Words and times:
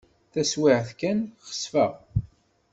Taswiɛt 0.31 0.89
kan, 0.99 1.19
xesfeɣ. 1.49 1.93